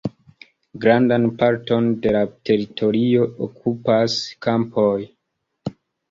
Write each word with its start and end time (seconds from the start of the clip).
Grandan 0.83 1.25
parton 1.41 1.89
de 2.05 2.13
la 2.15 2.21
teritorio 2.49 3.27
okupas 3.47 4.15
kampoj. 4.47 4.95